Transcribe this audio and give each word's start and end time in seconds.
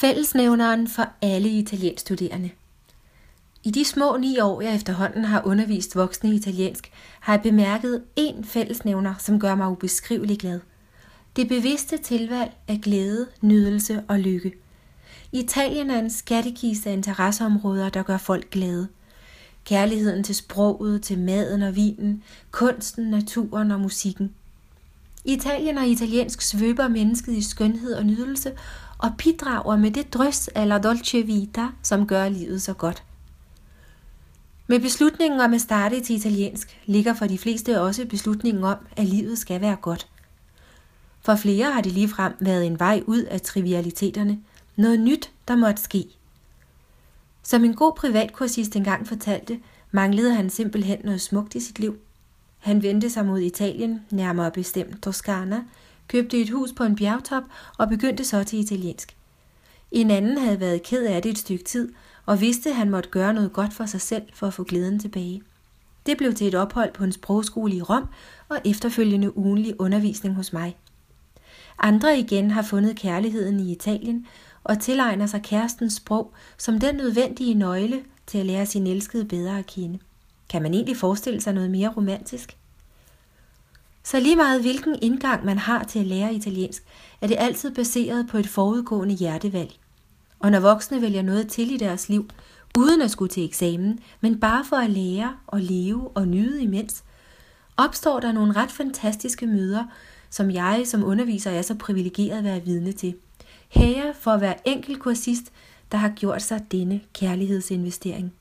Fællesnævneren 0.00 0.88
for 0.88 1.08
alle 1.22 1.48
italienstuderende. 1.48 2.50
I 3.64 3.70
de 3.70 3.84
små 3.84 4.16
ni 4.16 4.38
år, 4.40 4.60
jeg 4.60 4.74
efterhånden 4.74 5.24
har 5.24 5.42
undervist 5.44 5.96
voksne 5.96 6.34
italiensk, 6.34 6.92
har 7.20 7.32
jeg 7.32 7.42
bemærket 7.42 8.02
én 8.20 8.44
fællesnævner, 8.44 9.14
som 9.18 9.40
gør 9.40 9.54
mig 9.54 9.68
ubeskrivelig 9.68 10.38
glad. 10.38 10.60
Det 11.36 11.48
bevidste 11.48 11.96
tilvalg 11.96 12.52
af 12.68 12.80
glæde, 12.82 13.26
nydelse 13.40 14.02
og 14.08 14.18
lykke. 14.18 14.52
Italien 15.32 15.90
er 15.90 15.98
en 15.98 16.10
skattekiste 16.10 16.90
af 16.90 16.94
interesseområder, 16.94 17.88
der 17.88 18.02
gør 18.02 18.18
folk 18.18 18.50
glade. 18.50 18.88
Kærligheden 19.64 20.24
til 20.24 20.34
sproget, 20.34 21.02
til 21.02 21.18
maden 21.18 21.62
og 21.62 21.76
vinen, 21.76 22.22
kunsten, 22.50 23.04
naturen 23.04 23.70
og 23.70 23.80
musikken. 23.80 24.34
Italien 25.28 25.78
og 25.78 25.86
italiensk 25.86 26.42
svøber 26.42 26.88
mennesket 26.88 27.32
i 27.32 27.42
skønhed 27.42 27.94
og 27.94 28.06
nydelse, 28.06 28.52
og 28.98 29.12
bidrager 29.18 29.76
med 29.76 29.90
det 29.90 30.14
drøs 30.14 30.50
eller 30.56 30.78
dolce 30.78 31.22
vita, 31.22 31.66
som 31.82 32.06
gør 32.06 32.28
livet 32.28 32.62
så 32.62 32.74
godt. 32.74 33.02
Med 34.66 34.80
beslutningen 34.80 35.40
om 35.40 35.54
at 35.54 35.60
starte 35.60 36.00
til 36.00 36.16
italiensk 36.16 36.80
ligger 36.86 37.14
for 37.14 37.26
de 37.26 37.38
fleste 37.38 37.80
også 37.80 38.06
beslutningen 38.06 38.64
om, 38.64 38.76
at 38.96 39.06
livet 39.06 39.38
skal 39.38 39.60
være 39.60 39.76
godt. 39.76 40.08
For 41.20 41.36
flere 41.36 41.72
har 41.72 41.80
det 41.80 41.92
ligefrem 41.92 42.32
været 42.40 42.66
en 42.66 42.78
vej 42.78 43.02
ud 43.06 43.22
af 43.22 43.40
trivialiteterne, 43.40 44.38
noget 44.76 45.00
nyt, 45.00 45.30
der 45.48 45.56
måtte 45.56 45.82
ske. 45.82 46.04
Som 47.42 47.64
en 47.64 47.74
god 47.74 47.92
privatkursist 47.96 48.76
engang 48.76 49.08
fortalte, 49.08 49.60
manglede 49.90 50.34
han 50.34 50.50
simpelthen 50.50 50.98
noget 51.04 51.20
smukt 51.20 51.54
i 51.54 51.60
sit 51.60 51.78
liv. 51.78 51.98
Han 52.58 52.82
vendte 52.82 53.10
sig 53.10 53.26
mod 53.26 53.40
Italien, 53.40 54.00
nærmere 54.10 54.50
bestemt 54.50 55.02
Toscana, 55.02 55.62
købte 56.08 56.40
et 56.40 56.50
hus 56.50 56.72
på 56.72 56.84
en 56.84 56.96
bjergtop 56.96 57.42
og 57.78 57.88
begyndte 57.88 58.24
så 58.24 58.44
til 58.44 58.58
italiensk. 58.58 59.16
En 59.90 60.10
anden 60.10 60.38
havde 60.38 60.60
været 60.60 60.82
ked 60.82 61.06
af 61.06 61.22
det 61.22 61.30
et 61.30 61.38
stykke 61.38 61.64
tid 61.64 61.92
og 62.26 62.40
vidste, 62.40 62.70
at 62.70 62.76
han 62.76 62.90
måtte 62.90 63.08
gøre 63.10 63.34
noget 63.34 63.52
godt 63.52 63.72
for 63.72 63.86
sig 63.86 64.00
selv 64.00 64.22
for 64.34 64.46
at 64.46 64.54
få 64.54 64.64
glæden 64.64 64.98
tilbage. 64.98 65.42
Det 66.06 66.16
blev 66.16 66.34
til 66.34 66.46
et 66.46 66.54
ophold 66.54 66.92
på 66.92 67.04
en 67.04 67.12
sprogskole 67.12 67.74
i 67.74 67.82
Rom 67.82 68.06
og 68.48 68.58
efterfølgende 68.64 69.38
ugenlig 69.38 69.80
undervisning 69.80 70.34
hos 70.34 70.52
mig. 70.52 70.76
Andre 71.78 72.18
igen 72.18 72.50
har 72.50 72.62
fundet 72.62 72.96
kærligheden 72.96 73.60
i 73.60 73.72
Italien 73.72 74.26
og 74.64 74.80
tilegner 74.80 75.26
sig 75.26 75.42
kærestens 75.42 75.92
sprog 75.92 76.32
som 76.58 76.80
den 76.80 76.94
nødvendige 76.94 77.54
nøgle 77.54 78.02
til 78.26 78.38
at 78.38 78.46
lære 78.46 78.66
sin 78.66 78.86
elskede 78.86 79.24
bedre 79.24 79.58
at 79.58 79.66
kende. 79.66 79.98
Kan 80.48 80.62
man 80.62 80.74
egentlig 80.74 80.96
forestille 80.96 81.40
sig 81.40 81.52
noget 81.52 81.70
mere 81.70 81.92
romantisk? 81.96 82.56
Så 84.04 84.20
lige 84.20 84.36
meget 84.36 84.60
hvilken 84.60 84.98
indgang 85.02 85.44
man 85.44 85.58
har 85.58 85.84
til 85.84 85.98
at 85.98 86.06
lære 86.06 86.34
italiensk, 86.34 86.82
er 87.20 87.26
det 87.26 87.36
altid 87.38 87.74
baseret 87.74 88.26
på 88.30 88.38
et 88.38 88.48
forudgående 88.48 89.14
hjertevalg. 89.14 89.70
Og 90.38 90.50
når 90.50 90.60
voksne 90.60 91.02
vælger 91.02 91.22
noget 91.22 91.48
til 91.48 91.74
i 91.74 91.76
deres 91.76 92.08
liv, 92.08 92.30
uden 92.78 93.02
at 93.02 93.10
skulle 93.10 93.28
til 93.28 93.44
eksamen, 93.44 94.00
men 94.20 94.40
bare 94.40 94.64
for 94.64 94.76
at 94.76 94.90
lære 94.90 95.36
og 95.46 95.60
leve 95.60 96.08
og 96.08 96.28
nyde 96.28 96.62
imens, 96.62 97.04
opstår 97.76 98.20
der 98.20 98.32
nogle 98.32 98.52
ret 98.52 98.70
fantastiske 98.70 99.46
møder, 99.46 99.84
som 100.30 100.50
jeg 100.50 100.82
som 100.84 101.04
underviser 101.04 101.50
er 101.50 101.62
så 101.62 101.74
privilegeret 101.74 102.38
at 102.38 102.44
være 102.44 102.64
vidne 102.64 102.92
til. 102.92 103.14
Hære 103.68 104.14
for 104.20 104.30
at 104.30 104.40
være 104.40 104.68
enkelt 104.68 105.00
kursist, 105.00 105.52
der 105.92 105.98
har 105.98 106.08
gjort 106.08 106.42
sig 106.42 106.66
denne 106.72 107.00
kærlighedsinvestering. 107.12 108.32